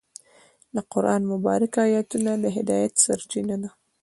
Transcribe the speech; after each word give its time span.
د 0.75 0.77
قرآن 0.91 1.21
مبارکه 1.33 1.79
آیتونه 1.87 2.31
د 2.43 2.45
هدایت 2.57 2.93
سرچینه 3.03 3.55
دي. 3.61 3.69